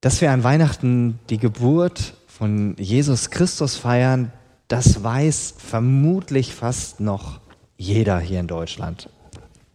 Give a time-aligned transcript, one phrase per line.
[0.00, 4.32] Dass wir an Weihnachten die Geburt von Jesus Christus feiern,
[4.68, 7.40] das weiß vermutlich fast noch
[7.76, 9.08] jeder hier in Deutschland.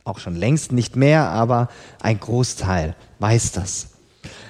[0.06, 1.70] Auch schon längst nicht mehr, aber
[2.02, 3.90] ein Großteil weiß das.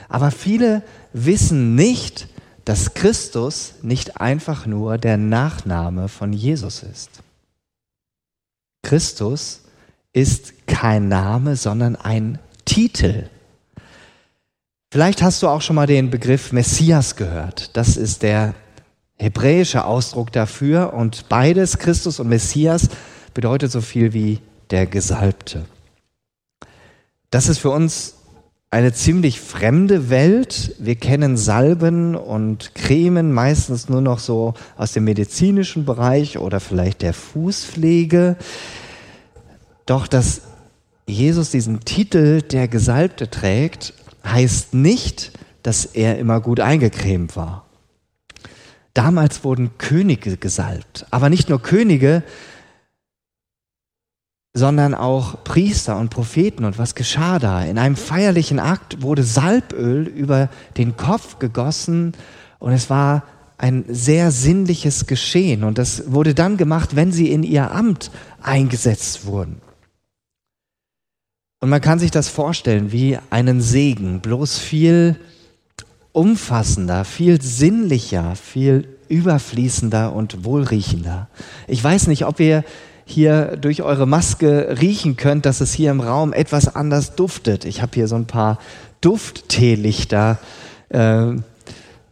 [0.09, 2.27] Aber viele wissen nicht,
[2.65, 7.09] dass Christus nicht einfach nur der Nachname von Jesus ist.
[8.83, 9.61] Christus
[10.11, 13.29] ist kein Name, sondern ein Titel.
[14.93, 17.75] Vielleicht hast du auch schon mal den Begriff Messias gehört.
[17.75, 18.53] Das ist der
[19.15, 22.89] hebräische Ausdruck dafür und beides, Christus und Messias,
[23.33, 24.37] bedeutet so viel wie
[24.69, 25.65] der Gesalbte.
[27.31, 28.17] Das ist für uns
[28.69, 30.75] eine ziemlich fremde Welt.
[30.77, 37.01] Wir kennen Salben und Cremen meistens nur noch so aus dem medizinischen Bereich oder vielleicht
[37.01, 38.35] der Fußpflege.
[39.87, 40.41] Doch dass
[41.07, 43.95] Jesus diesen Titel der Gesalbte trägt,
[44.25, 45.31] heißt nicht,
[45.63, 47.65] dass er immer gut eingecremt war.
[48.93, 52.23] Damals wurden Könige gesalbt, aber nicht nur Könige,
[54.53, 56.63] sondern auch Priester und Propheten.
[56.63, 57.63] Und was geschah da?
[57.63, 62.13] In einem feierlichen Akt wurde Salböl über den Kopf gegossen
[62.59, 63.23] und es war
[63.57, 65.63] ein sehr sinnliches Geschehen.
[65.63, 69.61] Und das wurde dann gemacht, wenn sie in ihr Amt eingesetzt wurden.
[71.63, 75.15] Und man kann sich das vorstellen wie einen Segen, bloß viel
[76.11, 81.29] umfassender, viel sinnlicher, viel überfließender und wohlriechender.
[81.69, 82.65] Ich weiß nicht, ob ihr
[83.05, 87.63] hier durch eure Maske riechen könnt, dass es hier im Raum etwas anders duftet.
[87.63, 88.59] Ich habe hier so ein paar
[88.99, 90.39] Duftteelichter
[90.89, 91.27] äh,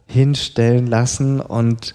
[0.06, 1.94] hinstellen lassen und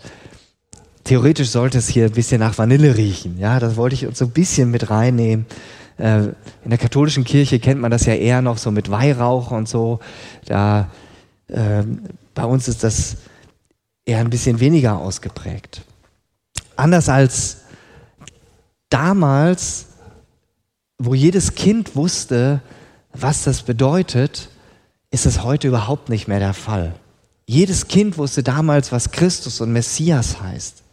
[1.05, 3.39] theoretisch sollte es hier ein bisschen nach Vanille riechen.
[3.39, 5.47] Ja, das wollte ich uns so ein bisschen mit reinnehmen.
[5.98, 6.28] Äh,
[6.64, 10.00] in der katholischen Kirche kennt man das ja eher noch so mit Weihrauch und so.
[10.45, 10.90] Da,
[11.48, 11.84] äh,
[12.34, 13.17] bei uns ist das
[14.06, 15.81] eher ein bisschen weniger ausgeprägt.
[16.75, 17.62] Anders als
[18.90, 19.88] damals,
[20.97, 22.62] wo jedes Kind wusste,
[23.14, 24.50] was das bedeutet,
[25.09, 26.94] ist es heute überhaupt nicht mehr der Fall.
[27.46, 30.84] Jedes Kind wusste damals, was Christus und Messias heißt.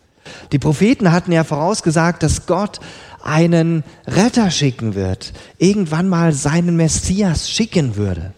[0.52, 2.80] Die Propheten hatten ja vorausgesagt, dass Gott
[3.24, 8.32] einen Retter schicken wird, irgendwann mal seinen Messias schicken würde.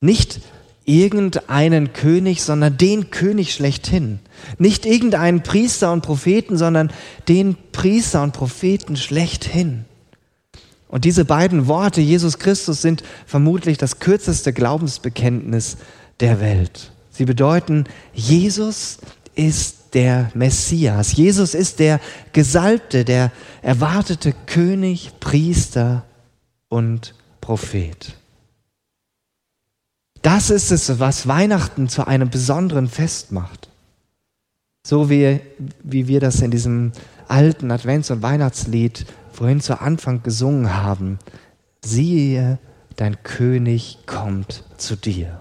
[0.00, 0.40] Nicht
[0.84, 4.18] irgendeinen König, sondern den König schlechthin.
[4.58, 6.92] Nicht irgendeinen Priester und Propheten, sondern
[7.28, 9.84] den Priester und Propheten schlechthin.
[10.88, 15.78] Und diese beiden Worte, Jesus Christus, sind vermutlich das kürzeste Glaubensbekenntnis
[16.20, 16.92] der Welt.
[17.10, 18.98] Sie bedeuten, Jesus
[19.34, 21.14] ist der Messias.
[21.14, 22.00] Jesus ist der
[22.32, 23.30] Gesalbte, der
[23.62, 26.04] erwartete König, Priester
[26.68, 28.16] und Prophet.
[30.22, 33.68] Das ist es, was Weihnachten zu einem besonderen Fest macht.
[34.86, 35.40] So wie,
[35.82, 36.92] wie wir das in diesem
[37.28, 41.18] alten Advents- und Weihnachtslied vorhin zu Anfang gesungen haben.
[41.84, 42.58] Siehe,
[42.96, 45.40] dein König kommt zu dir.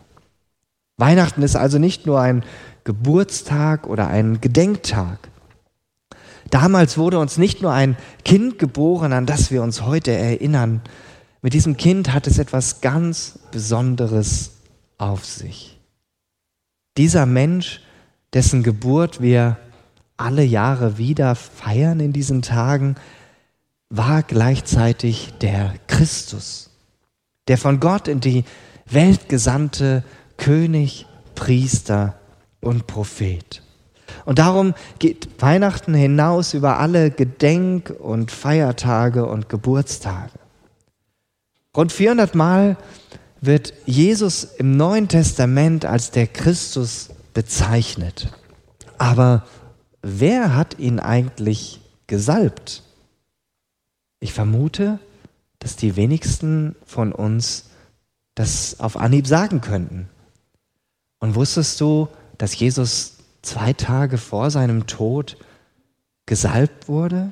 [0.97, 2.43] Weihnachten ist also nicht nur ein
[2.83, 5.19] Geburtstag oder einen Gedenktag.
[6.49, 10.81] Damals wurde uns nicht nur ein Kind geboren, an das wir uns heute erinnern.
[11.41, 14.51] Mit diesem Kind hat es etwas ganz Besonderes
[14.97, 15.79] auf sich.
[16.97, 17.81] Dieser Mensch,
[18.33, 19.57] dessen Geburt wir
[20.17, 22.95] alle Jahre wieder feiern in diesen Tagen,
[23.89, 26.69] war gleichzeitig der Christus,
[27.47, 28.43] der von Gott in die
[28.85, 30.03] Welt gesandte
[30.37, 31.05] König,
[31.35, 32.20] Priester
[32.61, 33.61] und Prophet.
[34.25, 40.31] Und darum geht Weihnachten hinaus über alle Gedenk- und Feiertage und Geburtstage.
[41.75, 42.77] Rund 400 Mal
[43.39, 48.31] wird Jesus im Neuen Testament als der Christus bezeichnet.
[48.97, 49.45] Aber
[50.01, 52.83] wer hat ihn eigentlich gesalbt?
[54.19, 54.99] Ich vermute,
[55.59, 57.65] dass die wenigsten von uns
[58.35, 60.09] das auf Anhieb sagen könnten.
[61.19, 62.07] Und wusstest du,
[62.41, 65.37] dass Jesus zwei Tage vor seinem Tod
[66.25, 67.31] gesalbt wurde?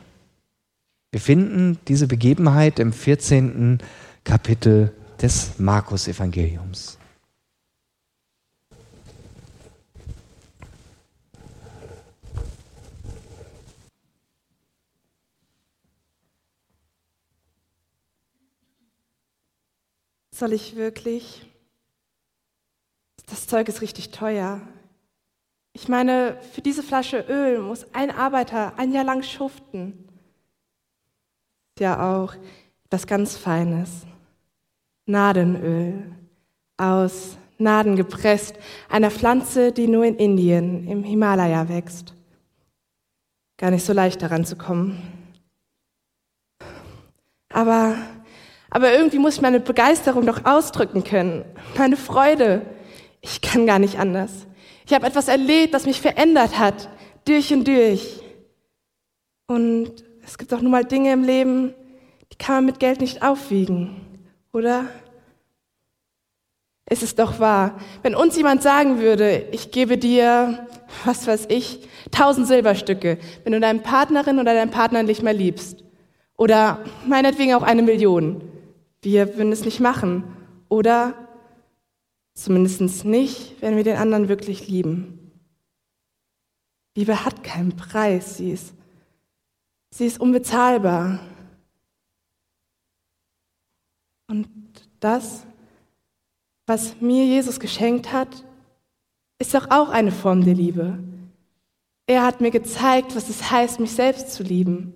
[1.10, 3.80] Wir finden diese Begebenheit im 14.
[4.24, 7.00] Kapitel des Markus-Evangeliums.
[20.30, 21.48] Soll ich wirklich?
[23.26, 24.62] Das Zeug ist richtig teuer.
[25.82, 30.10] Ich meine, für diese Flasche Öl muss ein Arbeiter ein Jahr lang schuften.
[31.80, 32.34] Ja auch
[32.84, 34.06] etwas ganz Feines.
[35.06, 36.04] Nadenöl
[36.76, 38.56] aus Naden gepresst,
[38.90, 42.14] einer Pflanze, die nur in Indien, im Himalaya wächst.
[43.58, 45.02] Gar nicht so leicht daran zu kommen.
[47.54, 47.96] Aber,
[48.70, 51.46] aber irgendwie muss ich meine Begeisterung doch ausdrücken können,
[51.78, 52.64] meine Freude.
[53.22, 54.46] Ich kann gar nicht anders.
[54.90, 56.90] Ich habe etwas erlebt, das mich verändert hat,
[57.26, 58.24] durch und durch.
[59.46, 61.76] Und es gibt auch nun mal Dinge im Leben,
[62.34, 63.98] die kann man mit Geld nicht aufwiegen,
[64.52, 64.88] oder?
[66.86, 67.80] Es ist doch wahr.
[68.02, 70.68] Wenn uns jemand sagen würde, ich gebe dir,
[71.06, 75.84] was weiß ich, tausend Silberstücke, wenn du deine Partnerin oder deinen Partner nicht mehr liebst.
[76.36, 78.42] Oder meinetwegen auch eine Million.
[79.04, 80.24] Wir würden es nicht machen.
[80.68, 81.14] Oder
[82.44, 85.32] zumindest nicht, wenn wir den anderen wirklich lieben.
[86.96, 88.38] Liebe hat keinen Preis.
[88.38, 88.74] Sie ist,
[89.92, 91.20] sie ist unbezahlbar.
[94.28, 94.48] Und
[95.00, 95.46] das
[96.70, 98.46] was mir Jesus geschenkt hat,
[99.40, 101.00] ist doch auch eine Form der Liebe.
[102.06, 104.94] Er hat mir gezeigt, was es heißt, mich selbst zu lieben,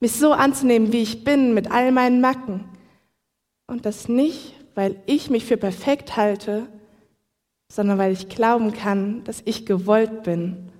[0.00, 2.64] mich so anzunehmen, wie ich bin, mit all meinen Macken.
[3.68, 6.66] Und das nicht, weil ich mich für perfekt halte,
[7.72, 10.70] sondern weil ich glauben kann, dass ich gewollt bin.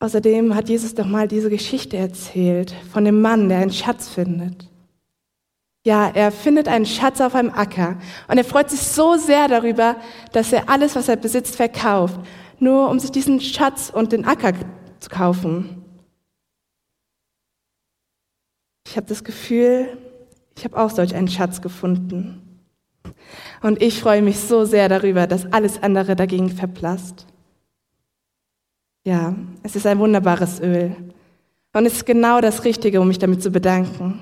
[0.00, 4.68] Außerdem hat Jesus doch mal diese Geschichte erzählt von dem Mann, der einen Schatz findet.
[5.86, 7.98] Ja, er findet einen Schatz auf einem Acker
[8.28, 9.96] und er freut sich so sehr darüber,
[10.32, 12.20] dass er alles, was er besitzt, verkauft,
[12.58, 14.52] nur um sich diesen Schatz und den Acker
[15.00, 15.84] zu kaufen.
[18.86, 19.98] Ich habe das Gefühl,
[20.56, 22.43] ich habe auch solch einen Schatz gefunden.
[23.62, 27.26] Und ich freue mich so sehr darüber, dass alles andere dagegen verblasst.
[29.04, 30.96] Ja, es ist ein wunderbares Öl.
[31.72, 34.20] Und es ist genau das Richtige, um mich damit zu bedanken.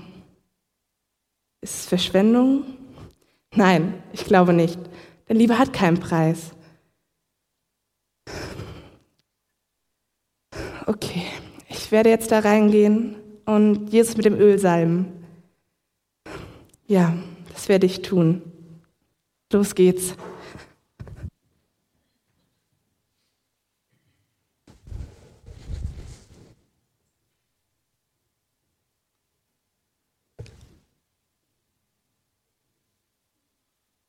[1.61, 2.65] Ist es Verschwendung?
[3.55, 4.79] Nein, ich glaube nicht.
[5.29, 6.53] Denn Liebe hat keinen Preis.
[10.87, 11.27] Okay,
[11.69, 15.25] ich werde jetzt da reingehen und Jesus mit dem Öl salben.
[16.87, 17.15] Ja,
[17.53, 18.52] das werde ich tun.
[19.53, 20.15] Los geht's.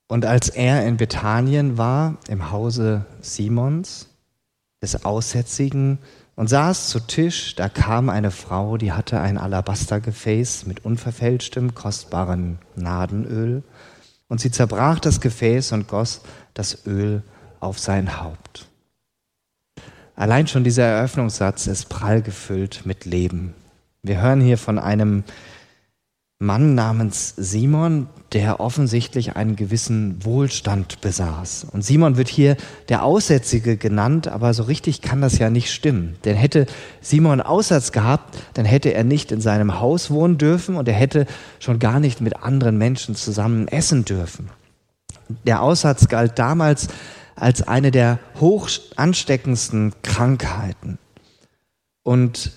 [0.07, 4.09] Und als er in Bethanien war, im Hause Simons,
[4.81, 5.97] des Aussätzigen,
[6.35, 12.59] und saß zu Tisch, da kam eine Frau, die hatte ein Alabastergefäß mit unverfälschtem, kostbaren
[12.75, 13.63] Nadenöl,
[14.33, 16.21] und sie zerbrach das Gefäß und goss
[16.55, 17.21] das Öl
[17.59, 18.65] auf sein Haupt.
[20.15, 23.53] Allein schon dieser Eröffnungssatz ist prall gefüllt mit Leben.
[24.01, 25.23] Wir hören hier von einem
[26.43, 31.67] Mann namens Simon, der offensichtlich einen gewissen Wohlstand besaß.
[31.71, 32.57] Und Simon wird hier
[32.89, 36.17] der Aussätzige genannt, aber so richtig kann das ja nicht stimmen.
[36.25, 36.65] Denn hätte
[36.99, 41.27] Simon Aussatz gehabt, dann hätte er nicht in seinem Haus wohnen dürfen und er hätte
[41.59, 44.49] schon gar nicht mit anderen Menschen zusammen essen dürfen.
[45.45, 46.89] Der Aussatz galt damals
[47.35, 50.99] als eine der hoch ansteckendsten Krankheiten.
[52.03, 52.51] Und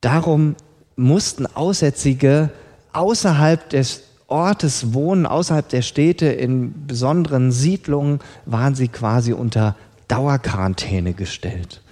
[0.00, 0.56] darum
[0.96, 2.50] mussten Aussätzige
[2.92, 9.76] außerhalb des Ortes wohnen, außerhalb der Städte, in besonderen Siedlungen, waren sie quasi unter
[10.08, 11.82] Dauerquarantäne gestellt.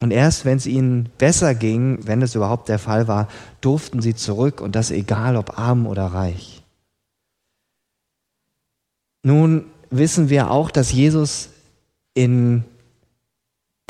[0.00, 3.28] Und erst wenn es ihnen besser ging, wenn es überhaupt der Fall war,
[3.60, 6.62] durften sie zurück und das egal ob arm oder reich.
[9.22, 11.50] Nun wissen wir auch, dass Jesus
[12.14, 12.64] in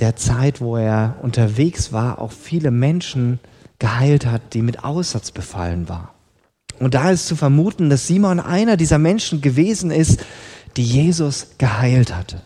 [0.00, 3.40] der Zeit, wo er unterwegs war, auch viele Menschen
[3.78, 6.08] geheilt hat, die mit Aussatz befallen waren.
[6.82, 10.24] Und da ist zu vermuten, dass Simon einer dieser Menschen gewesen ist,
[10.76, 12.42] die Jesus geheilt hatte.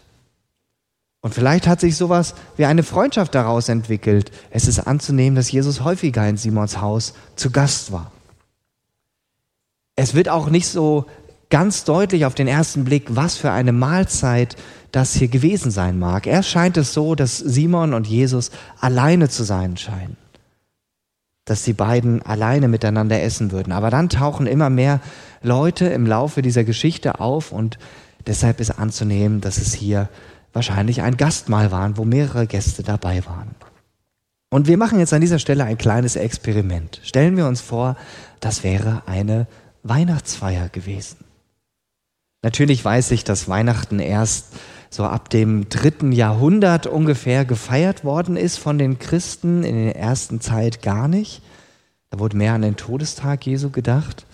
[1.23, 4.31] Und vielleicht hat sich sowas wie eine Freundschaft daraus entwickelt.
[4.51, 8.13] Es ist anzunehmen, dass Jesus häufiger in Simons Haus zu Gast war.
[9.97, 11.07] Es wird auch nicht so
[11.49, 14.57] ganz deutlich auf den ersten Blick, was für eine Mahlzeit
[14.93, 16.27] das hier gewesen sein mag.
[16.27, 18.51] Erst scheint es so, dass Simon und Jesus
[18.81, 20.19] alleine zu sein scheinen
[21.47, 23.73] dass die beiden alleine miteinander essen würden.
[23.73, 25.01] Aber dann tauchen immer mehr
[25.43, 27.79] Leute im Laufe dieser Geschichte auf und
[28.27, 30.11] deshalb ist anzunehmen, dass es hier
[30.53, 33.55] wahrscheinlich ein Gastmahl waren, wo mehrere Gäste dabei waren.
[34.51, 37.01] Und wir machen jetzt an dieser Stelle ein kleines Experiment.
[37.05, 37.97] Stellen wir uns vor,
[38.41, 39.47] das wäre eine
[39.83, 41.19] Weihnachtsfeier gewesen.
[42.43, 44.55] Natürlich weiß ich, dass Weihnachten erst
[44.97, 50.41] so ab dem dritten Jahrhundert ungefähr gefeiert worden ist von den Christen, in der ersten
[50.41, 51.43] Zeit gar nicht.
[52.11, 54.27] Da wurde mehr an den Todestag Jesu gedacht.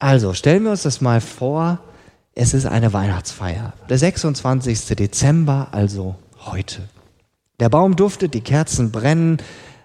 [0.00, 1.78] Also stellen wir uns das mal vor,
[2.34, 3.72] es ist eine Weihnachtsfeier.
[3.88, 4.86] Der 26.
[4.96, 6.88] Dezember, also heute.
[7.60, 9.38] Der Baum duftet, die Kerzen brennen,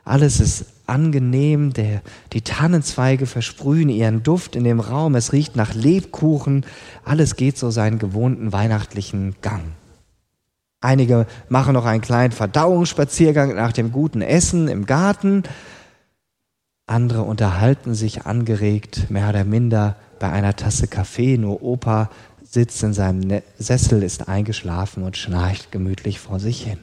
[0.03, 2.01] alles ist angenehm, der,
[2.33, 6.65] die Tannenzweige versprühen ihren Duft in dem Raum, es riecht nach Lebkuchen,
[7.05, 9.63] alles geht so seinen gewohnten weihnachtlichen Gang.
[10.81, 15.43] Einige machen noch einen kleinen Verdauungsspaziergang nach dem guten Essen im Garten,
[16.87, 22.09] andere unterhalten sich angeregt, mehr oder minder bei einer Tasse Kaffee, nur Opa
[22.43, 26.79] sitzt in seinem ne-, Sessel, ist eingeschlafen und schnarcht gemütlich vor sich hin.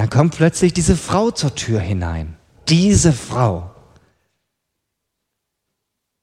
[0.00, 2.34] Dann kommt plötzlich diese Frau zur Tür hinein.
[2.70, 3.70] Diese Frau.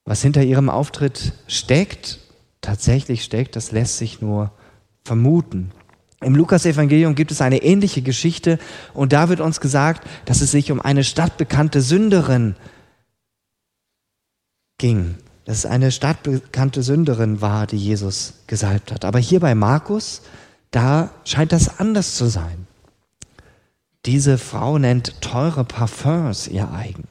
[0.03, 2.17] Was hinter ihrem Auftritt steckt,
[2.61, 4.51] tatsächlich steckt, das lässt sich nur
[5.05, 5.73] vermuten.
[6.21, 8.57] Im Lukas-Evangelium gibt es eine ähnliche Geschichte
[8.95, 12.55] und da wird uns gesagt, dass es sich um eine stadtbekannte Sünderin
[14.79, 15.17] ging.
[15.45, 19.05] Dass es eine stadtbekannte Sünderin war, die Jesus gesalbt hat.
[19.05, 20.23] Aber hier bei Markus,
[20.71, 22.66] da scheint das anders zu sein.
[24.07, 27.03] Diese Frau nennt teure Parfums ihr eigen.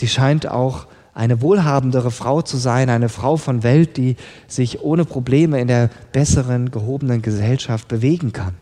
[0.00, 4.16] Sie scheint auch eine wohlhabendere Frau zu sein, eine Frau von Welt, die
[4.48, 8.54] sich ohne Probleme in der besseren, gehobenen Gesellschaft bewegen kann.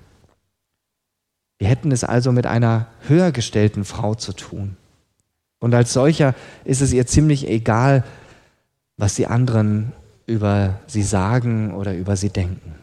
[1.58, 4.76] Wir hätten es also mit einer höher gestellten Frau zu tun.
[5.60, 8.04] Und als solcher ist es ihr ziemlich egal,
[8.96, 9.92] was die anderen
[10.26, 12.81] über sie sagen oder über sie denken.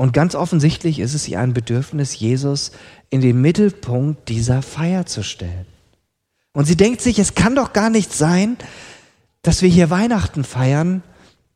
[0.00, 2.72] Und ganz offensichtlich ist es ihr ein Bedürfnis, Jesus
[3.10, 5.66] in den Mittelpunkt dieser Feier zu stellen.
[6.54, 8.56] Und sie denkt sich, es kann doch gar nicht sein,
[9.42, 11.02] dass wir hier Weihnachten feiern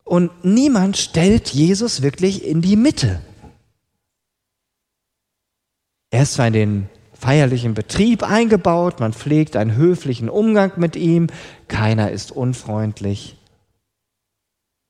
[0.04, 3.22] und niemand stellt Jesus wirklich in die Mitte.
[6.10, 11.28] Er ist zwar in den feierlichen Betrieb eingebaut, man pflegt einen höflichen Umgang mit ihm,
[11.66, 13.38] keiner ist unfreundlich,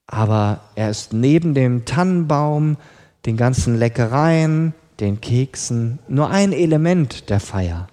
[0.08, 2.78] aber er ist neben dem Tannenbaum,
[3.26, 7.88] den ganzen Leckereien, den Keksen, nur ein Element der Feier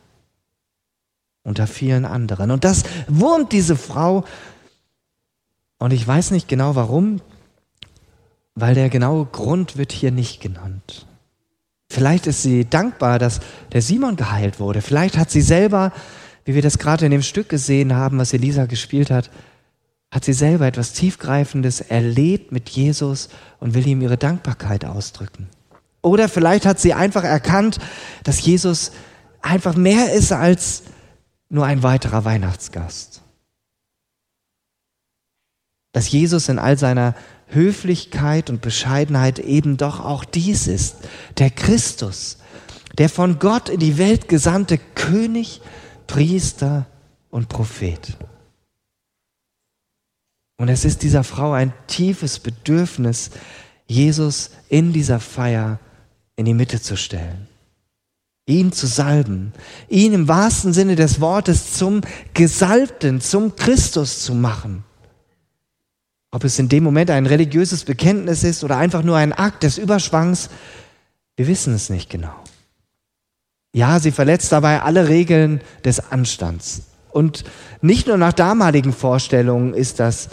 [1.43, 2.51] unter vielen anderen.
[2.51, 4.23] Und das wurmt diese Frau.
[5.79, 7.21] Und ich weiß nicht genau warum,
[8.53, 11.07] weil der genaue Grund wird hier nicht genannt.
[11.89, 13.39] Vielleicht ist sie dankbar, dass
[13.73, 14.81] der Simon geheilt wurde.
[14.81, 15.91] Vielleicht hat sie selber,
[16.45, 19.29] wie wir das gerade in dem Stück gesehen haben, was Elisa gespielt hat,
[20.11, 25.47] hat sie selber etwas Tiefgreifendes erlebt mit Jesus und will ihm ihre Dankbarkeit ausdrücken.
[26.01, 27.79] Oder vielleicht hat sie einfach erkannt,
[28.23, 28.91] dass Jesus
[29.41, 30.83] einfach mehr ist als
[31.49, 33.21] nur ein weiterer Weihnachtsgast.
[35.93, 37.15] Dass Jesus in all seiner
[37.47, 40.97] Höflichkeit und Bescheidenheit eben doch auch dies ist,
[41.37, 42.37] der Christus,
[42.97, 45.61] der von Gott in die Welt gesandte König,
[46.07, 46.85] Priester
[47.29, 48.17] und Prophet.
[50.61, 53.31] Und es ist dieser Frau ein tiefes Bedürfnis,
[53.87, 55.79] Jesus in dieser Feier
[56.35, 57.47] in die Mitte zu stellen,
[58.45, 59.53] ihn zu salben,
[59.89, 62.01] ihn im wahrsten Sinne des Wortes zum
[62.35, 64.83] Gesalbten, zum Christus zu machen.
[66.29, 69.79] Ob es in dem Moment ein religiöses Bekenntnis ist oder einfach nur ein Akt des
[69.79, 70.51] Überschwangs,
[71.37, 72.35] wir wissen es nicht genau.
[73.73, 76.83] Ja, sie verletzt dabei alle Regeln des Anstands.
[77.11, 77.43] Und
[77.81, 80.29] nicht nur nach damaligen Vorstellungen ist das,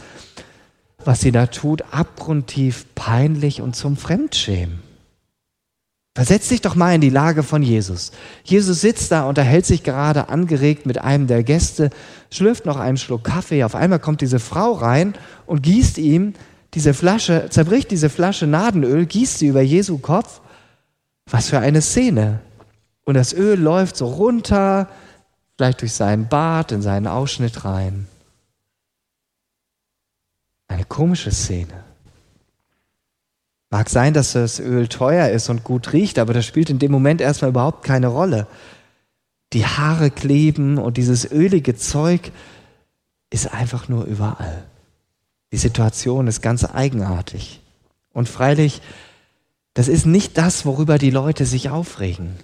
[1.05, 4.81] was sie da tut, abgrundtief peinlich und zum Fremdschämen.
[6.15, 8.11] Versetz dich doch mal in die Lage von Jesus.
[8.43, 11.91] Jesus sitzt da, unterhält sich gerade angeregt mit einem der Gäste,
[12.33, 13.63] schlürft noch einen Schluck Kaffee.
[13.63, 15.15] Auf einmal kommt diese Frau rein
[15.47, 16.35] und gießt ihm
[16.75, 20.41] diese Flasche, zerbricht diese Flasche Nadenöl, gießt sie über Jesu Kopf.
[21.31, 22.41] Was für eine Szene.
[23.05, 24.89] Und das Öl läuft so runter,
[25.59, 28.07] vielleicht durch seinen Bart, in seinen Ausschnitt rein.
[30.69, 31.85] Eine komische Szene.
[33.69, 36.93] Mag sein, dass das Öl teuer ist und gut riecht, aber das spielt in dem
[36.93, 38.47] Moment erstmal überhaupt keine Rolle.
[39.53, 42.31] Die Haare kleben und dieses ölige Zeug
[43.31, 44.65] ist einfach nur überall.
[45.53, 47.61] Die Situation ist ganz eigenartig.
[48.13, 48.81] Und freilich,
[49.75, 52.37] das ist nicht das, worüber die Leute sich aufregen.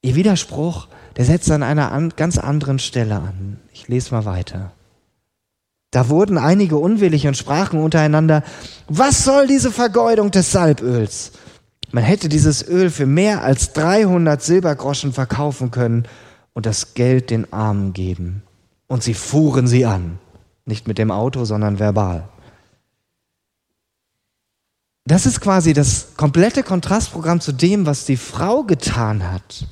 [0.00, 0.88] Ihr Widerspruch
[1.18, 3.58] der setzt an einer an, ganz anderen Stelle an.
[3.72, 4.70] Ich lese mal weiter.
[5.90, 8.44] Da wurden einige unwillig und sprachen untereinander,
[8.88, 11.32] was soll diese Vergeudung des Salböls?
[11.90, 16.06] Man hätte dieses Öl für mehr als 300 Silbergroschen verkaufen können
[16.52, 18.44] und das Geld den Armen geben.
[18.86, 20.20] Und sie fuhren sie an.
[20.66, 22.28] Nicht mit dem Auto, sondern verbal.
[25.04, 29.66] Das ist quasi das komplette Kontrastprogramm zu dem, was die Frau getan hat.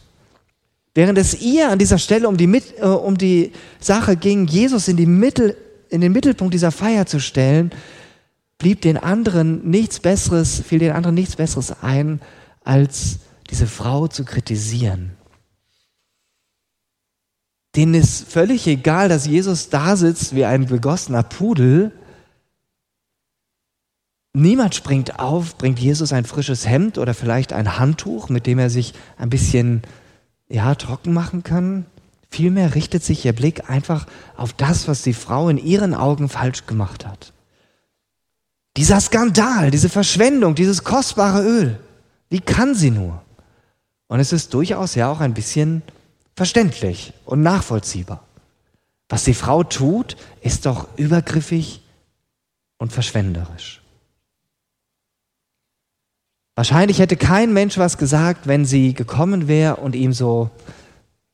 [0.96, 4.96] Während es ihr an dieser Stelle um die, äh, um die Sache ging, Jesus in,
[4.96, 5.54] die Mittel,
[5.90, 7.70] in den Mittelpunkt dieser Feier zu stellen,
[8.56, 12.22] blieb den anderen nichts Besseres, fiel den anderen nichts Besseres ein,
[12.64, 13.18] als
[13.50, 15.10] diese Frau zu kritisieren.
[17.76, 21.92] Denen ist völlig egal, dass Jesus da sitzt wie ein begossener Pudel.
[24.32, 28.70] Niemand springt auf, bringt Jesus ein frisches Hemd oder vielleicht ein Handtuch, mit dem er
[28.70, 29.82] sich ein bisschen
[30.48, 31.86] ja, trocken machen kann.
[32.30, 36.66] Vielmehr richtet sich ihr Blick einfach auf das, was die Frau in ihren Augen falsch
[36.66, 37.32] gemacht hat.
[38.76, 41.80] Dieser Skandal, diese Verschwendung, dieses kostbare Öl.
[42.28, 43.22] Wie kann sie nur?
[44.08, 45.82] Und es ist durchaus ja auch ein bisschen
[46.34, 48.22] verständlich und nachvollziehbar.
[49.08, 51.80] Was die Frau tut, ist doch übergriffig
[52.78, 53.80] und verschwenderisch.
[56.56, 60.50] Wahrscheinlich hätte kein Mensch was gesagt, wenn sie gekommen wäre und ihm so,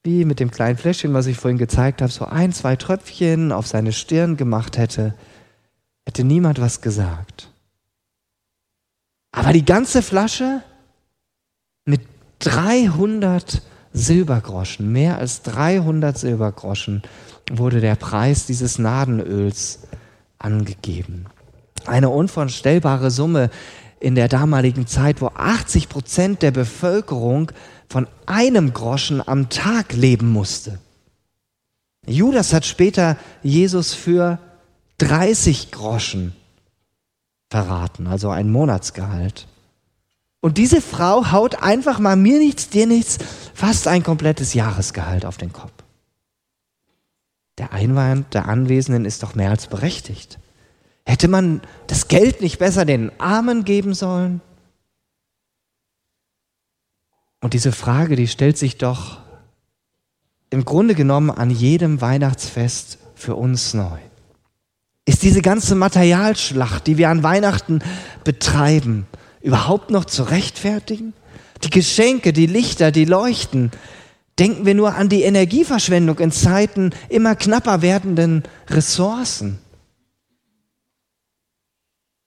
[0.02, 3.68] wie mit dem kleinen Fläschchen, was ich vorhin gezeigt habe, so ein, zwei Tröpfchen auf
[3.68, 5.14] seine Stirn gemacht hätte,
[6.04, 7.52] hätte niemand was gesagt.
[9.30, 10.62] Aber die ganze Flasche
[11.84, 12.00] mit
[12.40, 13.62] 300
[13.92, 17.02] Silbergroschen, mehr als 300 Silbergroschen
[17.48, 19.80] wurde der Preis dieses Nadenöls
[20.38, 21.26] angegeben.
[21.86, 23.50] Eine unvorstellbare Summe
[24.02, 27.52] in der damaligen Zeit, wo 80 Prozent der Bevölkerung
[27.88, 30.80] von einem Groschen am Tag leben musste.
[32.04, 34.40] Judas hat später Jesus für
[34.98, 36.32] 30 Groschen
[37.48, 39.46] verraten, also ein Monatsgehalt.
[40.40, 43.18] Und diese Frau haut einfach mal mir nichts, dir nichts,
[43.54, 45.70] fast ein komplettes Jahresgehalt auf den Kopf.
[47.58, 50.40] Der Einwand der Anwesenden ist doch mehr als berechtigt.
[51.04, 54.40] Hätte man das Geld nicht besser den Armen geben sollen?
[57.40, 59.18] Und diese Frage, die stellt sich doch
[60.50, 63.98] im Grunde genommen an jedem Weihnachtsfest für uns neu.
[65.04, 67.80] Ist diese ganze Materialschlacht, die wir an Weihnachten
[68.22, 69.06] betreiben,
[69.40, 71.14] überhaupt noch zu rechtfertigen?
[71.64, 73.72] Die Geschenke, die Lichter, die Leuchten,
[74.38, 79.58] denken wir nur an die Energieverschwendung in Zeiten immer knapper werdenden Ressourcen.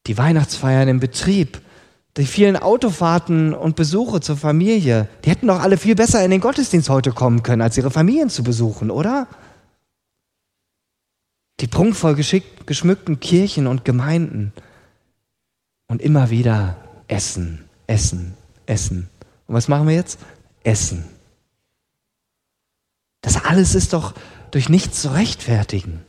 [0.08, 1.62] Die Weihnachtsfeiern im Betrieb,
[2.18, 6.42] die vielen Autofahrten und Besuche zur Familie, die hätten doch alle viel besser in den
[6.42, 9.28] Gottesdienst heute kommen können, als ihre Familien zu besuchen, oder?
[11.60, 14.54] Die prunkvoll geschmückten Kirchen und Gemeinden.
[15.88, 18.34] Und immer wieder Essen, Essen,
[18.66, 19.10] Essen.
[19.48, 20.20] Und was machen wir jetzt?
[20.64, 21.06] Essen.
[23.22, 24.14] Das alles ist doch
[24.52, 26.05] durch nichts zu rechtfertigen.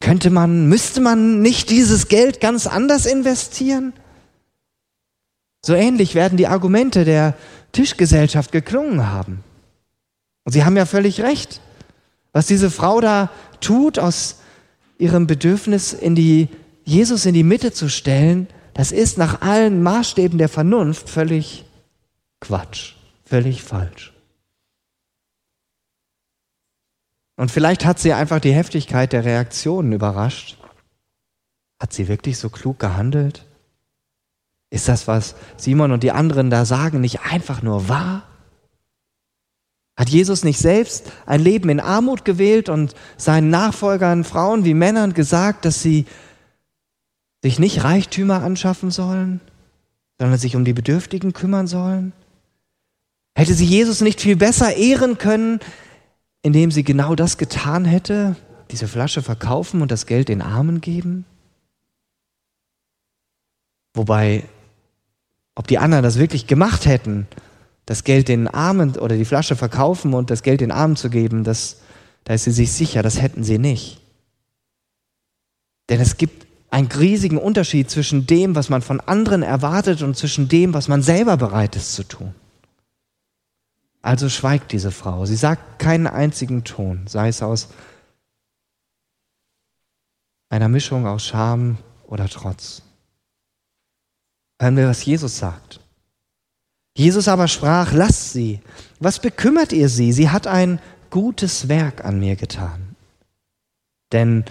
[0.00, 3.92] Könnte man, müsste man nicht dieses Geld ganz anders investieren?
[5.62, 7.34] So ähnlich werden die Argumente der
[7.72, 9.44] Tischgesellschaft geklungen haben.
[10.44, 11.60] Und Sie haben ja völlig recht.
[12.32, 14.36] Was diese Frau da tut, aus
[14.98, 16.48] ihrem Bedürfnis in die,
[16.84, 21.64] Jesus in die Mitte zu stellen, das ist nach allen Maßstäben der Vernunft völlig
[22.40, 24.09] Quatsch, völlig falsch.
[27.40, 30.58] Und vielleicht hat sie einfach die Heftigkeit der Reaktionen überrascht.
[31.80, 33.46] Hat sie wirklich so klug gehandelt?
[34.68, 38.24] Ist das, was Simon und die anderen da sagen, nicht einfach nur wahr?
[39.96, 45.14] Hat Jesus nicht selbst ein Leben in Armut gewählt und seinen Nachfolgern, Frauen wie Männern,
[45.14, 46.04] gesagt, dass sie
[47.42, 49.40] sich nicht Reichtümer anschaffen sollen,
[50.18, 52.12] sondern sich um die Bedürftigen kümmern sollen?
[53.34, 55.60] Hätte sie Jesus nicht viel besser ehren können,
[56.42, 58.36] indem sie genau das getan hätte,
[58.70, 61.24] diese Flasche verkaufen und das Geld den Armen geben?
[63.94, 64.44] Wobei,
[65.54, 67.26] ob die anderen das wirklich gemacht hätten,
[67.86, 71.42] das Geld den Armen oder die Flasche verkaufen und das Geld den Armen zu geben,
[71.42, 71.80] das,
[72.24, 74.00] da ist sie sich sicher, das hätten sie nicht.
[75.88, 80.48] Denn es gibt einen riesigen Unterschied zwischen dem, was man von anderen erwartet und zwischen
[80.48, 82.32] dem, was man selber bereit ist zu tun.
[84.02, 85.26] Also schweigt diese Frau.
[85.26, 87.68] Sie sagt keinen einzigen Ton, sei es aus
[90.48, 92.82] einer Mischung aus Scham oder Trotz.
[94.60, 95.80] Hören wir, was Jesus sagt.
[96.96, 98.60] Jesus aber sprach, lasst sie.
[98.98, 100.12] Was bekümmert ihr sie?
[100.12, 102.96] Sie hat ein gutes Werk an mir getan.
[104.12, 104.44] Denn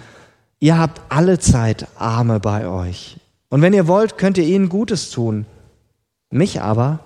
[0.58, 3.18] ihr habt alle Zeit Arme bei euch.
[3.50, 5.46] Und wenn ihr wollt, könnt ihr ihnen Gutes tun.
[6.30, 7.00] Mich aber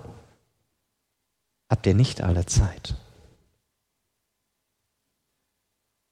[1.74, 2.94] habt ihr nicht alle Zeit.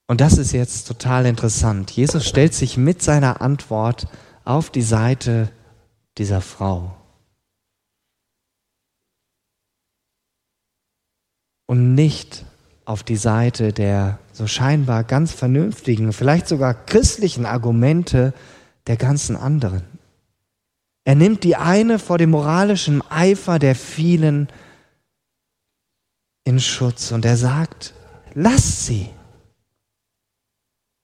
[0.07, 1.89] Und das ist jetzt total interessant.
[1.89, 4.09] Jesus stellt sich mit seiner Antwort
[4.43, 5.49] auf die Seite
[6.17, 6.97] dieser Frau.
[11.65, 12.43] Und nicht
[12.83, 18.33] auf die Seite der so scheinbar ganz vernünftigen, vielleicht sogar christlichen Argumente
[18.87, 19.83] der ganzen anderen.
[21.05, 24.49] Er nimmt die eine vor dem moralischen Eifer der vielen
[26.43, 27.93] in Schutz und er sagt,
[28.33, 29.09] lasst sie.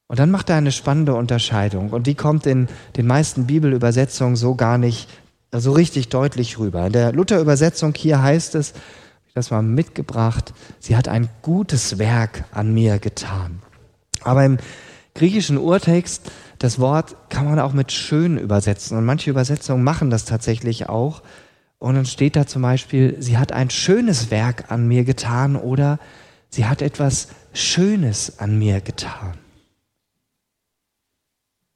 [0.08, 4.56] Und dann macht er eine spannende Unterscheidung und die kommt in den meisten Bibelübersetzungen so
[4.56, 5.08] gar nicht
[5.52, 6.88] so richtig deutlich rüber.
[6.88, 8.74] In der Luther-Übersetzung hier heißt es,
[9.28, 13.62] ich das mal mitgebracht, sie hat ein gutes Werk an mir getan.
[14.22, 14.58] Aber im
[15.14, 20.26] griechischen Urtext, das Wort kann man auch mit schön übersetzen und manche Übersetzungen machen das
[20.26, 21.22] tatsächlich auch.
[21.80, 25.98] Und dann steht da zum Beispiel, sie hat ein schönes Werk an mir getan oder
[26.50, 29.34] sie hat etwas Schönes an mir getan.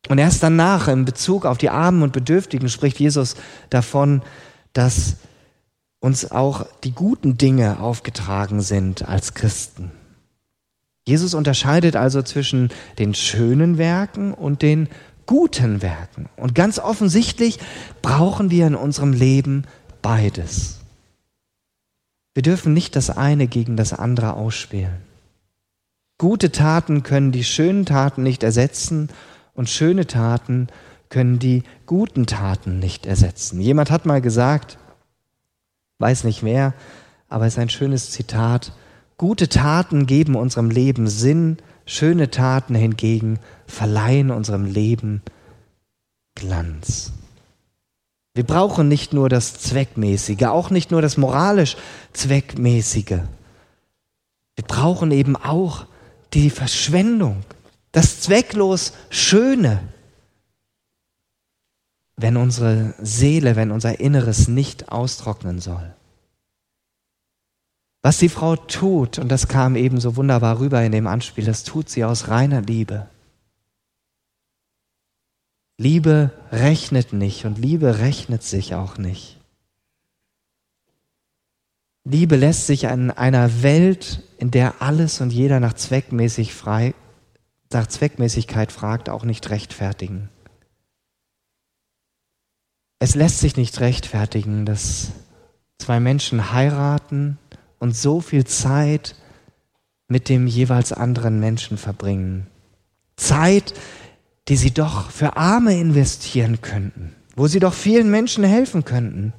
[0.10, 3.36] Und erst danach, in Bezug auf die Armen und Bedürftigen, spricht Jesus
[3.70, 4.22] davon,
[4.74, 5.16] dass
[6.02, 9.92] uns auch die guten Dinge aufgetragen sind als Christen.
[11.06, 14.90] Jesus unterscheidet also zwischen den schönen Werken und den
[15.26, 16.28] guten Werken.
[16.36, 17.60] Und ganz offensichtlich
[18.02, 19.64] brauchen wir in unserem Leben
[20.04, 20.82] beides.
[22.36, 25.02] Wir dürfen nicht das eine gegen das andere ausspielen.
[26.20, 29.10] Gute Taten können die schönen Taten nicht ersetzen
[29.56, 30.68] und schöne Taten
[31.10, 33.60] können die guten Taten nicht ersetzen.
[33.60, 34.78] Jemand hat mal gesagt,
[36.00, 36.74] weiß nicht wer,
[37.30, 38.74] aber es ist ein schönes Zitat,
[39.18, 45.22] gute Taten geben unserem Leben Sinn, schöne Taten hingegen verleihen unserem Leben
[46.36, 47.14] Glanz.
[48.34, 51.78] Wir brauchen nicht nur das Zweckmäßige, auch nicht nur das moralisch
[52.14, 53.20] Zweckmäßige.
[54.56, 55.86] Wir brauchen eben auch
[56.34, 57.44] die Verschwendung,
[57.92, 59.82] das zwecklos Schöne,
[62.16, 65.94] wenn unsere Seele, wenn unser Inneres nicht austrocknen soll.
[68.02, 71.64] Was die Frau tut, und das kam eben so wunderbar rüber in dem Anspiel, das
[71.64, 73.08] tut sie aus reiner Liebe.
[75.78, 79.40] Liebe rechnet nicht und Liebe rechnet sich auch nicht.
[82.06, 86.94] Liebe lässt sich in einer Welt, in der alles und jeder nach zweckmäßig frei,
[87.72, 90.30] nach Zweckmäßigkeit fragt, auch nicht rechtfertigen.
[93.00, 95.12] Es lässt sich nicht rechtfertigen, dass
[95.80, 97.38] zwei Menschen heiraten
[97.80, 99.16] und so viel Zeit
[100.08, 102.48] mit dem jeweils anderen Menschen verbringen.
[103.16, 103.74] Zeit,
[104.48, 109.34] die sie doch für Arme investieren könnten, wo sie doch vielen Menschen helfen könnten.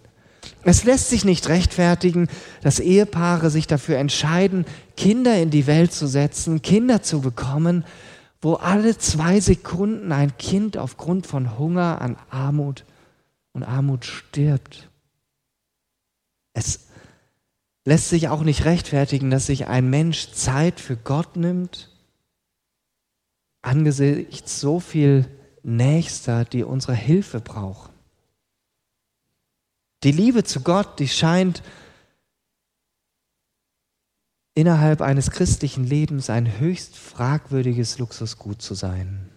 [0.62, 2.28] Es lässt sich nicht rechtfertigen,
[2.62, 4.64] dass Ehepaare sich dafür entscheiden,
[4.96, 7.84] Kinder in die Welt zu setzen, Kinder zu bekommen
[8.44, 12.84] wo alle zwei Sekunden ein Kind aufgrund von Hunger an Armut
[13.54, 14.90] und Armut stirbt.
[16.52, 16.88] Es
[17.86, 21.90] lässt sich auch nicht rechtfertigen, dass sich ein Mensch Zeit für Gott nimmt,
[23.64, 25.26] angesichts so viel
[25.62, 27.92] Nächster, die unsere Hilfe brauchen.
[30.02, 31.62] Die Liebe zu Gott, die scheint
[34.54, 39.30] innerhalb eines christlichen Lebens ein höchst fragwürdiges Luxusgut zu sein.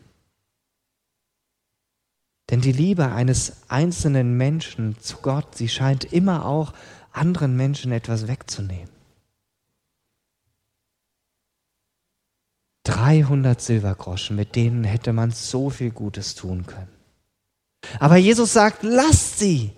[2.50, 6.74] Denn die Liebe eines einzelnen Menschen zu Gott, sie scheint immer auch
[7.12, 8.97] anderen Menschen etwas wegzunehmen.
[12.88, 16.88] 300 Silbergroschen, mit denen hätte man so viel Gutes tun können.
[18.00, 19.72] Aber Jesus sagt, lasst sie,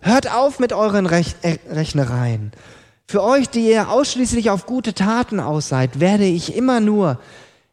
[0.00, 2.52] hört auf mit euren Rech äh, Rechnereien,
[3.08, 7.20] für euch, die ihr ausschließlich auf gute Taten aus seid, werde ich immer nur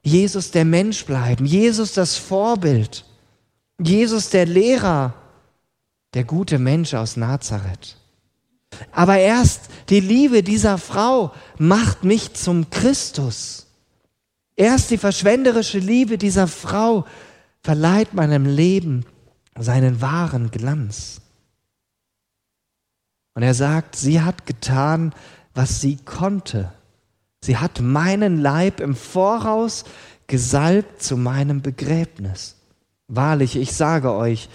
[0.02, 3.06] Jesus der Mensch bleiben, Jesus das Vorbild,
[3.80, 5.14] Jesus der Lehrer,
[6.14, 7.96] der gute Mensch aus Nazareth.
[8.92, 13.69] Aber erst die Liebe dieser Frau macht mich zum Christus.
[14.60, 17.06] Erst die verschwenderische Liebe dieser Frau
[17.62, 19.06] verleiht meinem Leben
[19.58, 21.22] seinen wahren Glanz.
[23.36, 25.16] Und er sagt, sie hat getan,
[25.54, 26.74] was sie konnte.
[27.42, 29.86] Sie hat meinen Leib im Voraus
[30.28, 32.58] gesalbt zu meinem Begräbnis.
[33.08, 34.50] Wahrlich, ich sage euch,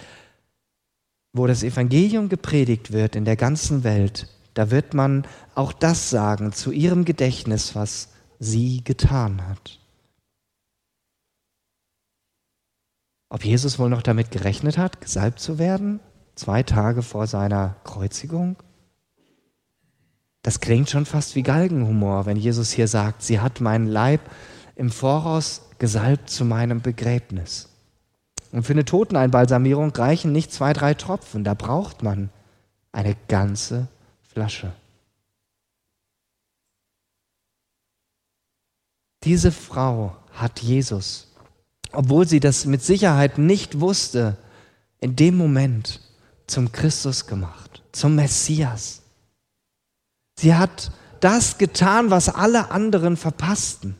[1.33, 6.53] wo das Evangelium gepredigt wird in der ganzen Welt, da wird man auch das sagen
[6.53, 9.79] zu ihrem Gedächtnis, was sie getan hat.
[13.29, 15.99] Ob Jesus wohl noch damit gerechnet hat, gesalbt zu werden,
[16.35, 18.57] zwei Tage vor seiner Kreuzigung?
[20.41, 24.21] Das klingt schon fast wie Galgenhumor, wenn Jesus hier sagt, sie hat meinen Leib
[24.75, 27.69] im Voraus gesalbt zu meinem Begräbnis.
[28.51, 32.29] Und für eine Toteneinbalsamierung reichen nicht zwei, drei Tropfen, da braucht man
[32.91, 33.87] eine ganze
[34.21, 34.71] Flasche.
[39.23, 41.34] Diese Frau hat Jesus,
[41.95, 44.37] obwohl sie das mit Sicherheit nicht wusste,
[44.99, 46.01] in dem Moment
[46.47, 49.01] zum Christus gemacht, zum Messias.
[50.37, 53.95] Sie hat das getan, was alle anderen verpassten.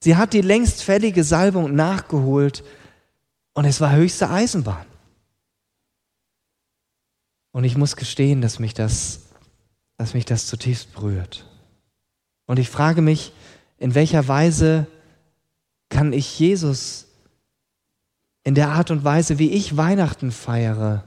[0.00, 2.62] Sie hat die längst fällige Salbung nachgeholt
[3.54, 4.86] und es war höchste Eisenbahn.
[7.52, 9.22] Und ich muss gestehen, dass mich das,
[9.96, 11.46] dass mich das zutiefst berührt.
[12.46, 13.32] Und ich frage mich,
[13.78, 14.86] in welcher Weise
[15.88, 17.06] kann ich Jesus
[18.44, 21.04] in der Art und Weise, wie ich Weihnachten feiere,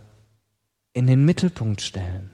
[0.93, 2.31] in den Mittelpunkt stellen,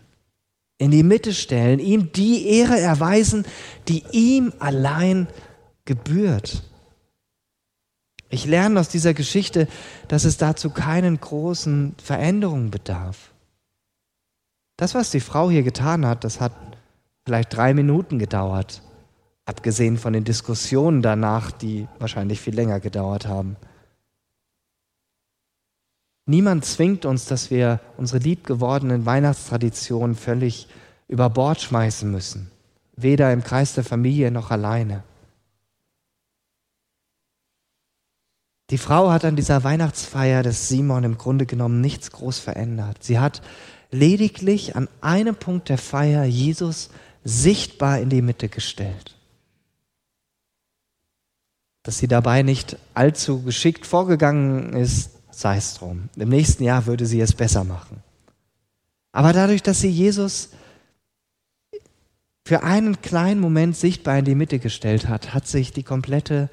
[0.78, 3.46] in die Mitte stellen, ihm die Ehre erweisen,
[3.88, 5.28] die ihm allein
[5.86, 6.64] gebührt.
[8.30, 9.68] Ich lerne aus dieser Geschichte,
[10.08, 13.32] dass es dazu keinen großen Veränderungen bedarf.
[14.78, 16.52] Das, was die Frau hier getan hat, das hat
[17.26, 18.82] vielleicht drei Minuten gedauert,
[19.46, 23.56] abgesehen von den Diskussionen danach, die wahrscheinlich viel länger gedauert haben.
[26.28, 30.68] Niemand zwingt uns, dass wir unsere liebgewordenen Weihnachtstraditionen völlig
[31.08, 32.50] über Bord schmeißen müssen,
[32.96, 35.04] weder im Kreis der Familie noch alleine.
[38.72, 43.04] Die Frau hat an dieser Weihnachtsfeier des Simon im Grunde genommen nichts groß verändert.
[43.04, 43.44] Sie hat
[43.92, 46.90] lediglich an einem Punkt der Feier Jesus
[47.24, 49.15] sichtbar in die Mitte gestellt.
[51.86, 56.10] Dass sie dabei nicht allzu geschickt vorgegangen ist, sei es drum.
[56.18, 58.04] Im nächsten Jahr würde sie es besser machen.
[59.14, 60.50] Aber dadurch, dass sie Jesus
[62.44, 66.50] für einen kleinen Moment sichtbar in die Mitte gestellt hat, hat sich die komplette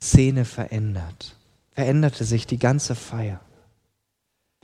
[0.00, 1.36] Szene verändert
[1.76, 3.38] veränderte sich die ganze Feier.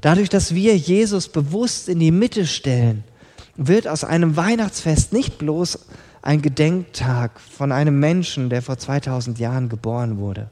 [0.01, 3.05] Dadurch, dass wir Jesus bewusst in die Mitte stellen,
[3.55, 5.79] wird aus einem Weihnachtsfest nicht bloß
[6.23, 10.51] ein Gedenktag von einem Menschen, der vor 2000 Jahren geboren wurde.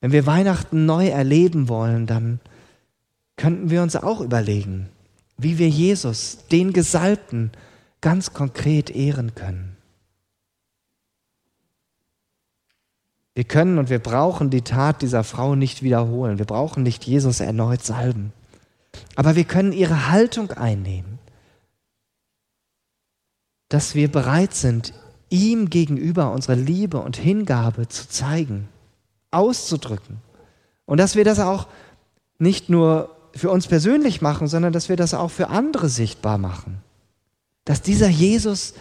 [0.00, 2.40] Wenn wir Weihnachten neu erleben wollen, dann
[3.36, 4.88] könnten wir uns auch überlegen,
[5.38, 7.50] wie wir Jesus, den Gesalbten,
[8.00, 9.76] ganz konkret ehren können.
[13.34, 16.38] Wir können und wir brauchen die Tat dieser Frau nicht wiederholen.
[16.38, 18.32] Wir brauchen nicht Jesus erneut salben.
[19.14, 21.19] Aber wir können ihre Haltung einnehmen,
[23.70, 24.92] dass wir bereit sind,
[25.30, 28.68] ihm gegenüber unsere Liebe und Hingabe zu zeigen,
[29.30, 30.18] auszudrücken.
[30.84, 31.68] Und dass wir das auch
[32.38, 36.82] nicht nur für uns persönlich machen, sondern dass wir das auch für andere sichtbar machen.
[37.64, 38.74] Dass dieser Jesus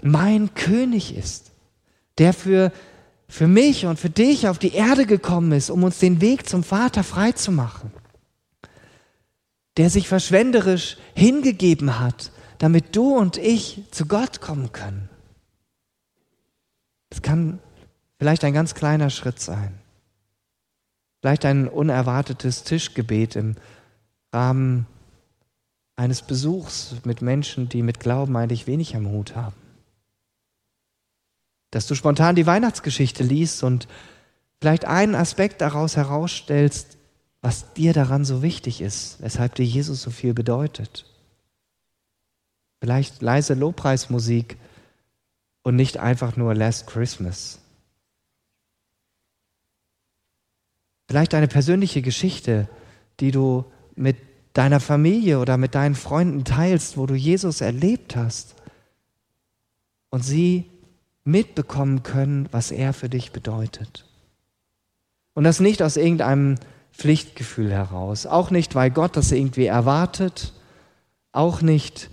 [0.00, 1.52] mein König ist,
[2.18, 2.72] der für
[3.32, 6.62] für mich und für dich auf die Erde gekommen ist, um uns den Weg zum
[6.62, 7.90] Vater freizumachen.
[9.78, 12.30] Der sich verschwenderisch hingegeben hat,
[12.62, 15.10] damit du und ich zu Gott kommen können.
[17.10, 17.58] Es kann
[18.18, 19.78] vielleicht ein ganz kleiner Schritt sein.
[21.20, 23.56] Vielleicht ein unerwartetes Tischgebet im
[24.32, 24.86] Rahmen
[25.96, 29.62] eines Besuchs mit Menschen, die mit Glauben eigentlich wenig am Hut haben
[31.72, 33.88] dass du spontan die Weihnachtsgeschichte liest und
[34.60, 36.98] vielleicht einen Aspekt daraus herausstellst,
[37.40, 41.06] was dir daran so wichtig ist, weshalb dir Jesus so viel bedeutet.
[42.82, 44.56] Vielleicht leise Lobpreismusik
[45.62, 47.60] und nicht einfach nur Last Christmas.
[51.06, 52.68] Vielleicht eine persönliche Geschichte,
[53.20, 53.64] die du
[53.94, 54.16] mit
[54.52, 58.56] deiner Familie oder mit deinen Freunden teilst, wo du Jesus erlebt hast
[60.10, 60.68] und sie
[61.22, 64.08] mitbekommen können, was er für dich bedeutet.
[65.34, 66.56] Und das nicht aus irgendeinem
[66.92, 70.52] Pflichtgefühl heraus, auch nicht, weil Gott das irgendwie erwartet,
[71.30, 72.10] auch nicht,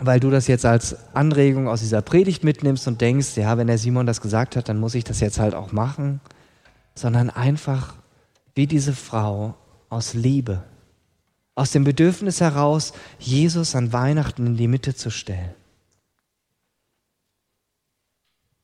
[0.00, 3.78] weil du das jetzt als Anregung aus dieser Predigt mitnimmst und denkst, ja, wenn der
[3.78, 6.20] Simon das gesagt hat, dann muss ich das jetzt halt auch machen,
[6.94, 7.94] sondern einfach
[8.54, 9.54] wie diese Frau
[9.88, 10.62] aus Liebe,
[11.54, 15.50] aus dem Bedürfnis heraus, Jesus an Weihnachten in die Mitte zu stellen.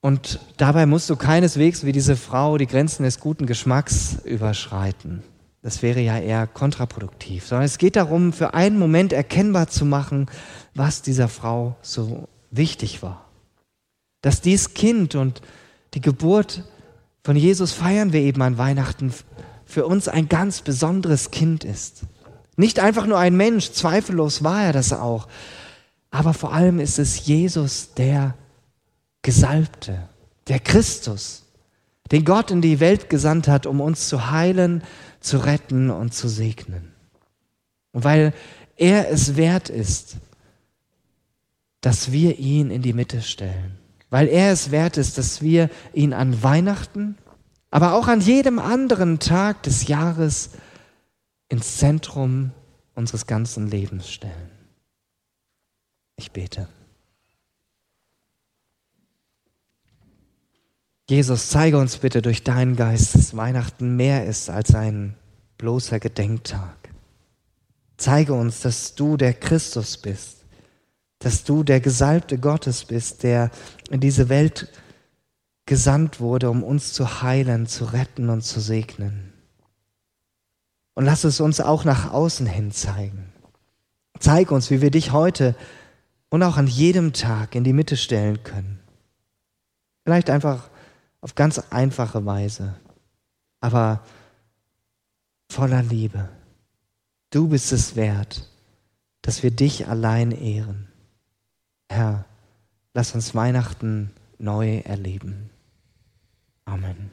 [0.01, 5.23] Und dabei musst du keineswegs wie diese Frau die Grenzen des guten Geschmacks überschreiten.
[5.65, 10.27] Das wäre ja eher kontraproduktiv, sondern es geht darum, für einen Moment erkennbar zu machen,
[10.75, 13.25] was dieser Frau so wichtig war.
[14.21, 15.41] Dass dies Kind und
[15.95, 16.65] die Geburt
[17.25, 19.15] von Jesus feiern wir eben an Weihnachten
[19.65, 22.03] für uns ein ganz besonderes Kind ist.
[22.57, 25.29] Nicht einfach nur ein Mensch, zweifellos war er das auch,
[26.11, 28.35] aber vor allem ist es Jesus, der
[29.23, 30.11] Gesalbte,
[30.47, 31.45] der Christus,
[32.13, 34.83] den Gott in die Welt gesandt hat, um uns zu heilen,
[35.25, 36.93] zu retten und zu segnen.
[37.93, 38.35] Und weil
[38.77, 40.17] er es wert ist,
[41.81, 43.79] dass wir ihn in die Mitte stellen,
[44.11, 47.17] weil er es wert ist, dass wir ihn an Weihnachten,
[47.71, 50.51] aber auch an jedem anderen Tag des Jahres
[51.49, 52.53] ins Zentrum
[52.95, 54.51] unseres ganzen Lebens stellen.
[56.17, 56.69] Ich bete.
[61.09, 65.15] Jesus, zeige uns bitte durch deinen Geist, dass Weihnachten mehr ist als ein
[65.59, 66.77] bloßer Gedenktag.
[67.99, 70.45] Zeige uns, dass du der Christus bist,
[71.19, 73.51] dass du der Gesalbte Gottes bist, der
[73.91, 74.69] in diese Welt
[75.67, 79.33] gesandt wurde, um uns zu heilen, zu retten und zu segnen.
[80.95, 83.33] Und lass es uns auch nach außen hin zeigen.
[84.21, 85.55] Zeig uns, wie wir dich heute
[86.31, 88.81] und auch an jedem Tag in die Mitte stellen können.
[90.05, 90.71] Vielleicht einfach
[91.25, 92.75] auf ganz einfache Weise,
[93.63, 94.03] aber
[95.49, 96.29] voller Liebe.
[97.31, 98.47] Du bist es wert,
[99.23, 100.87] dass wir dich allein ehren.
[101.89, 102.27] Herr,
[102.93, 105.49] lass uns Weihnachten neu erleben.
[106.67, 107.11] Amen.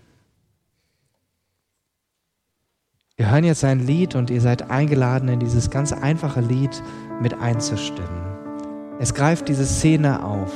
[3.15, 6.84] Wir hören jetzt ein Lied und ihr seid eingeladen, in dieses ganz einfache Lied
[7.21, 8.97] mit einzustimmen.
[9.00, 10.52] Es greift diese Szene auf.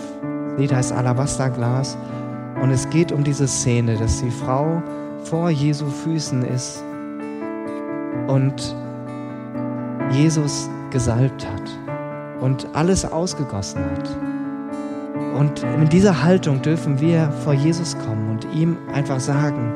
[0.49, 1.97] Das Lied heißt Alabasterglas
[2.61, 4.81] und es geht um diese Szene, dass die Frau
[5.23, 6.83] vor Jesu Füßen ist
[8.27, 8.75] und
[10.11, 14.09] Jesus gesalbt hat und alles ausgegossen hat.
[15.37, 19.73] Und in dieser Haltung dürfen wir vor Jesus kommen und ihm einfach sagen,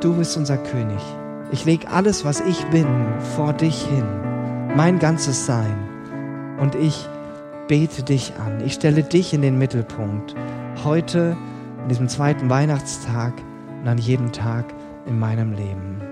[0.00, 1.00] du bist unser König.
[1.50, 2.86] Ich lege alles, was ich bin,
[3.36, 4.04] vor dich hin,
[4.76, 5.74] mein ganzes Sein.
[6.60, 7.08] Und ich
[7.68, 8.60] bete dich an.
[8.64, 10.34] Ich stelle dich in den Mittelpunkt.
[10.84, 11.36] Heute,
[11.80, 13.34] an diesem zweiten Weihnachtstag
[13.80, 14.66] und an jedem Tag
[15.06, 16.07] in meinem Leben.